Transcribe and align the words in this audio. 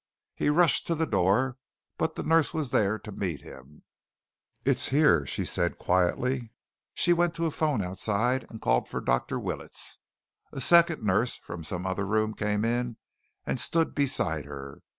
He 0.33 0.49
rushed 0.49 0.87
to 0.87 0.95
the 0.95 1.05
door, 1.05 1.57
but 1.99 2.15
the 2.15 2.23
nurse 2.23 2.55
was 2.55 2.71
there 2.71 2.97
to 2.97 3.11
meet 3.11 3.41
him. 3.41 3.83
"It's 4.65 4.87
here," 4.89 5.27
she 5.27 5.45
said 5.45 5.77
quietly. 5.77 6.49
She 6.95 7.13
went 7.13 7.35
to 7.35 7.45
a 7.45 7.51
phone 7.51 7.83
outside 7.83 8.47
and 8.49 8.59
called 8.59 8.89
for 8.89 8.99
Dr. 8.99 9.39
Willets. 9.39 9.99
A 10.51 10.59
second 10.59 11.03
nurse 11.03 11.37
from 11.37 11.63
some 11.63 11.85
other 11.85 12.07
room 12.07 12.33
came 12.33 12.65
in 12.65 12.97
and 13.45 13.59
stood 13.59 13.93
beside 13.93 14.45
her. 14.45 14.81